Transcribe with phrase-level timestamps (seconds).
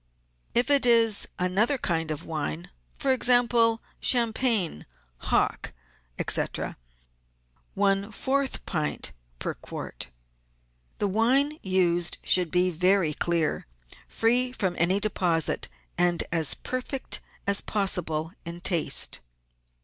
[0.55, 5.73] If it is another kind of wine, for example, champagne, hock,
[6.27, 6.41] &c.,
[7.75, 10.07] one fourth pint per quart.
[10.97, 13.67] The wine used should be very clear,
[14.07, 15.67] free from any deposit,
[15.99, 19.19] and as perfect as possible in taste.